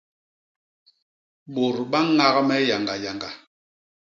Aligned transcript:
Bôt 1.53 1.75
ba 1.91 1.99
ñak 2.17 2.35
me 2.47 2.55
yañga 2.69 2.95
yañga. 3.03 3.29